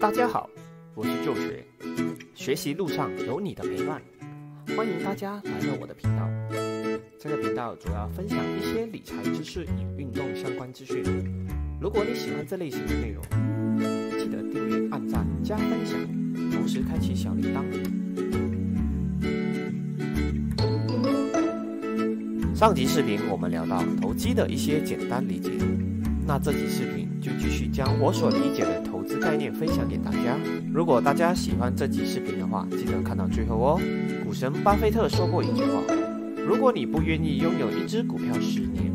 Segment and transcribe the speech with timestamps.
[0.00, 0.48] 大家好，
[0.94, 1.62] 我是旧学，
[2.34, 4.00] 学习路上有你的陪伴，
[4.74, 6.26] 欢迎大家来到我的频道。
[7.18, 11.04] 这个频道主要分享一些理财知识与运动相关资讯。
[11.78, 13.22] 如果你喜欢这类型的内容，
[14.18, 16.00] 记得订阅、按赞、加分享，
[16.50, 17.62] 同时开启小铃铛。
[22.54, 25.50] 上集视频我们聊到投机的一些简单理解，
[26.26, 30.38] 那这集视频就继续将我所理解的投资概念分享给大家。
[30.72, 33.80] 如果大家喜欢这集视频的话，记得看到最后哦。
[34.24, 35.82] 股神巴菲特说过一句话：
[36.46, 38.92] 如果你不愿意拥有一只股票十年，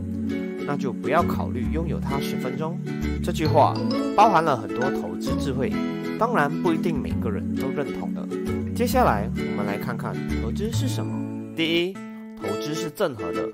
[0.66, 2.80] 那就不要考虑拥有它十分钟。
[3.22, 3.76] 这句话
[4.16, 5.74] 包含了很多投资智慧，
[6.18, 8.26] 当然不一定每个人都认同的。
[8.74, 11.14] 接下来我们来看看投资是什么。
[11.55, 11.94] 第一。
[12.38, 13.50] 投资是正合的，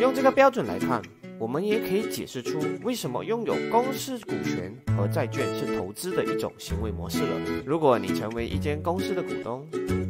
[0.00, 1.00] 用这个标准来看，
[1.40, 7.62] 我们也可以解释出为什么拥有公司股权和债券是投资的一种行为模式了。
[7.64, 9.66] 如果你成为一间公司的股东，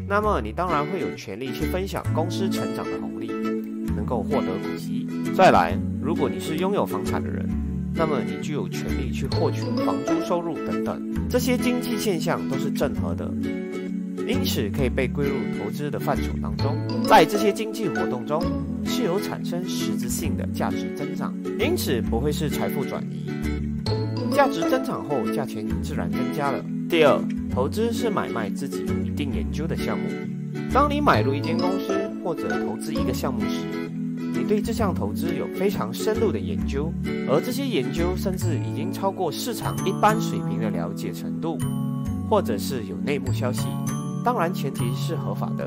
[0.08, 3.28] 那么你当然会有权利去分享公司成长的红利，
[3.94, 5.06] 能够获得股息。
[5.32, 7.48] 再来，如果你是拥有房产的人，
[7.94, 13.32] 那么你就有权利去获取房租收入等等，这些经济现象都是正合的。
[14.26, 18.42] 因此可以被归入投资的范畴当中，在这些经济活动中
[18.91, 23.30] 是有产生实质性的价值增长，因此不会是财富转移。
[24.32, 26.60] 价值增长后，价钱自然增加了。
[26.88, 27.16] 第二，
[27.55, 30.05] 投资是买卖自己一定研究的项目。
[30.72, 33.64] 当你买入一间公司或者投资一个项目时，
[34.34, 36.92] 你对这项投资有非常深入的研究，
[37.28, 41.56] 而这些研究甚至已经超过市场一般水平的了解程度，
[42.28, 43.69] 或者是有内幕消息。
[44.25, 45.66] 当然，前提是合法的，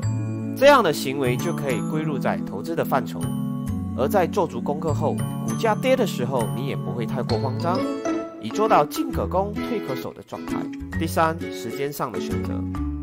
[0.56, 3.20] 这样的行为就可以归入在投资的范畴。
[3.96, 5.14] 而在做足功课后，
[5.46, 7.78] 股价跌的时候，你也不会太过慌张，
[8.40, 10.56] 以做到进可攻、退可守的状态。
[10.98, 12.52] 第三，时间上的选择，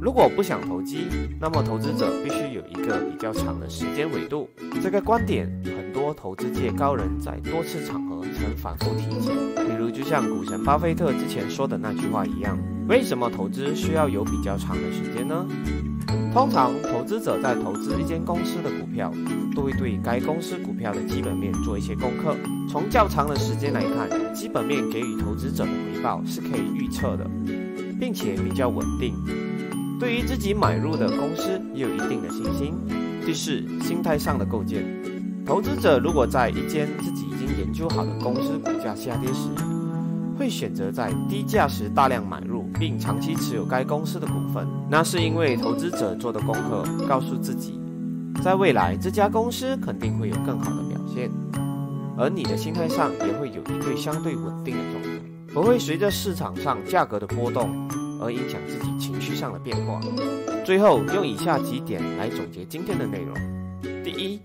[0.01, 1.07] 如果不想投机，
[1.39, 4.49] 那么投资者必须有一个比较长的时间维度。
[4.81, 12.57] 这个观点，很多投资界高人在多次场合曾反复提及，比如就像股神巴菲特之前说的那句话一样。
[12.89, 15.45] 为什么投资需要有比较长的时间呢？
[16.33, 19.11] 通常，投资者在投资一间公司的股票，
[19.55, 22.35] 都会对该公司股票的基本面做一些功课。
[22.69, 27.29] 从较长的时间来看，基本面给予投资者的回报是可以预测的，
[27.99, 29.13] 并且比较稳定。
[29.99, 32.73] 对于自己买入的公司也有一定的信心。
[33.25, 34.83] 第四，心态上的构建。
[35.45, 39.49] 投资者如果在一间自己已经研究好的公司股价下跌时，
[40.41, 44.67] 会选择在低价时大量买入，并长期持有该公司的股份。
[44.89, 47.79] 那是因为投资者做的功课告诉自己，
[48.43, 51.29] 在未来这家公司肯定会有更好的表现。
[52.17, 55.09] 而你的心态上也会有一个相对稳定的状态，
[55.53, 57.69] 不会随着市场上价格的波动
[58.19, 60.01] 而影响自己情绪上的变化。
[60.65, 64.39] 最后，用以下几点来总结今天的内容：第一，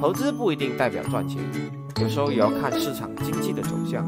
[0.00, 1.40] 投资不一定代表赚钱，
[2.02, 4.04] 有时候也要看市场经济的走向。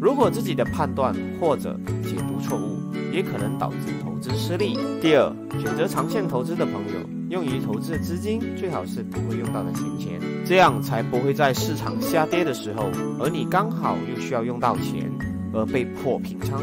[0.00, 2.78] 如果自己的判断或者解读错误，
[3.12, 4.76] 也可能导致投资失利。
[5.00, 15.10] 第二，选择长线投资的朋友，用于投资的资金最好是不会用到的闲钱，这样才不会在市场下跌的时候，而你刚好又需要用到钱
[15.52, 16.62] 而被迫平仓。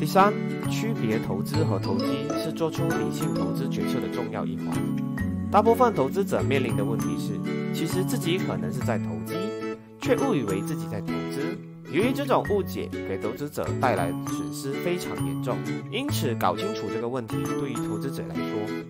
[0.00, 0.32] 第三，
[0.70, 2.06] 区别投资和投机
[2.42, 4.66] 是做出理性投资决策的重要一环。
[5.50, 7.32] 大部分投资者面临的问题是，
[7.72, 9.34] 其实自己可能是在投机，
[10.00, 11.73] 却误以为自己在投资。
[11.94, 15.56] 由于这种误解，给投资者带来损失非常严重，
[15.92, 18.44] 因此搞清楚这个问题，对于投资者来说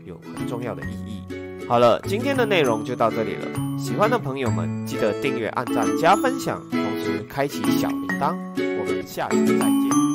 [0.07, 1.23] 有很重要的意义。
[1.69, 3.47] 好了，今天的内容就到这里了，
[3.79, 8.35] 喜欢的朋友们记得订阅、按赞、加分享，同时开启小铃铛。
[8.57, 10.14] 我们下期再见。